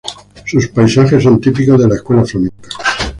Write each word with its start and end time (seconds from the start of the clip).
Sus 0.47 0.67
paisajes 0.69 1.21
son 1.21 1.39
típicos 1.39 1.79
de 1.79 1.87
la 1.87 1.93
escuela 1.93 2.25
flamenca. 2.25 2.69